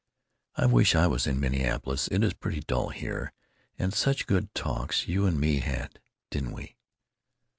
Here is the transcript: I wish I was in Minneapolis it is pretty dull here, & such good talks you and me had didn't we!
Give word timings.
I 0.55 0.65
wish 0.65 0.95
I 0.95 1.05
was 1.05 1.27
in 1.27 1.39
Minneapolis 1.39 2.07
it 2.07 2.23
is 2.23 2.33
pretty 2.33 2.61
dull 2.61 2.89
here, 2.89 3.33
& 3.63 3.89
such 3.91 4.25
good 4.25 4.51
talks 4.55 5.07
you 5.07 5.27
and 5.27 5.39
me 5.39 5.59
had 5.59 5.99
didn't 6.31 6.53
we! 6.53 6.75